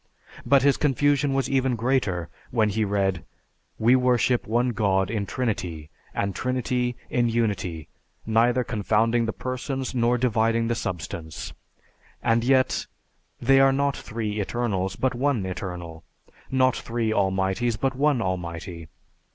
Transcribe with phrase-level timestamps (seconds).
[0.47, 3.23] But his confusion was even greater when he read,
[3.77, 7.87] "We worship one God in Trinity, and Trinity in Unity,
[8.25, 11.53] neither confounding the Persons nor dividing the substance
[12.23, 12.87] and yet,
[13.39, 16.03] they are not three Eternals, but One Eternal,
[16.49, 18.87] not three Almighties, but One Almighty.